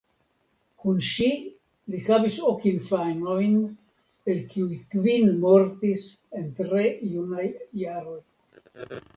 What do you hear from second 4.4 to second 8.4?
kiuj kvin mortis en tre junaj jaroj.